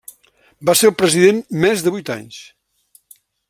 [0.69, 2.41] Va ser el president més de vuit anys.